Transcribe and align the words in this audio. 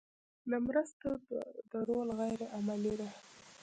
د 0.49 0.51
مرستو 0.65 1.09
درول 1.71 2.09
غیر 2.19 2.39
عملي 2.57 2.93
دي. 2.99 3.09